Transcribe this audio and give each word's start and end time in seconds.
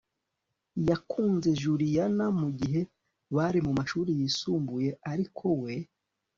yakunze 0.87 1.49
juliana 1.61 2.25
mugihe 2.39 2.81
bari 3.35 3.59
mumashuri 3.65 4.11
yisumbuye, 4.19 4.89
ariko 5.11 5.45
we 5.61 5.73